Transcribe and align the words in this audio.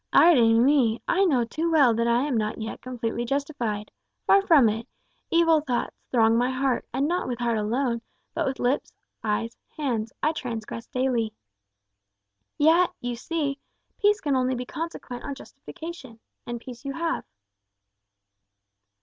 "Ay 0.11 0.33
de 0.33 0.55
mi! 0.59 0.99
I 1.07 1.25
know 1.25 1.43
too 1.45 1.71
well 1.71 1.93
that 1.93 2.07
I 2.07 2.23
am 2.23 2.35
not 2.35 2.57
yet 2.59 2.81
completely 2.81 3.23
justified. 3.23 3.91
Far 4.25 4.41
from 4.41 4.67
it; 4.67 4.87
evil 5.29 5.61
thoughts 5.61 5.95
throng 6.09 6.35
my 6.39 6.49
heart; 6.49 6.87
and 6.91 7.07
not 7.07 7.27
with 7.27 7.37
heart 7.37 7.59
alone, 7.59 8.01
but 8.33 8.47
with 8.47 8.57
lips, 8.57 8.95
eyes, 9.23 9.55
hands, 9.77 10.11
I 10.23 10.31
transgress 10.31 10.87
daily." 10.87 11.35
"Yet, 12.57 12.89
you 12.99 13.15
see, 13.15 13.59
peace 13.99 14.19
can 14.21 14.35
only 14.35 14.55
be 14.55 14.65
consequent 14.65 15.23
on 15.23 15.35
justification. 15.35 16.19
And 16.47 16.59
peace 16.59 16.83
you 16.83 16.93
have." 16.93 17.23